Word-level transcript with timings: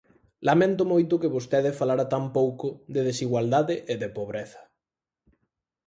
Lamento 0.47 0.83
moito 0.91 1.19
que 1.21 1.33
vostede 1.35 1.77
falara 1.79 2.05
tan 2.13 2.25
pouco 2.37 2.67
de 2.93 3.01
desigualdade 3.09 3.75
e 3.93 3.95
de 4.01 4.09
pobreza. 4.17 4.61